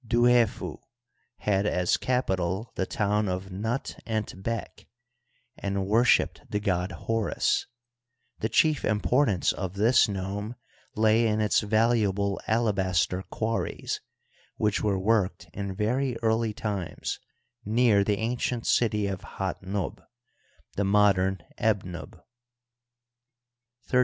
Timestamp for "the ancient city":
18.03-19.05